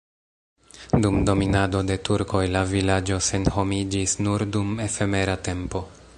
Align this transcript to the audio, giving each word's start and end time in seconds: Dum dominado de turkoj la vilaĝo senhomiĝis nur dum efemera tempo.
Dum 1.03 1.17
dominado 1.29 1.81
de 1.91 1.97
turkoj 2.09 2.41
la 2.57 2.65
vilaĝo 2.73 3.21
senhomiĝis 3.29 4.19
nur 4.29 4.49
dum 4.59 4.75
efemera 4.89 5.39
tempo. 5.53 5.89